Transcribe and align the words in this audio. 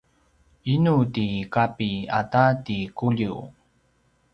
inu 0.73 0.97
ti 1.13 1.27
Kapi 1.53 1.91
ata 2.19 2.43
ti 2.65 2.77
Kuliu? 2.97 3.35